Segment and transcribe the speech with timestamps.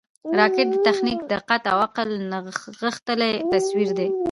[0.39, 4.09] راکټ د تخنیک، دقت او عقل نغښتلی تصویر دی